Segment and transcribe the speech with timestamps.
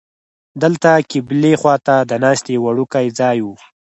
[0.63, 3.47] دلته قبلې خوا ته د ناستې یو وړوکی ځای و.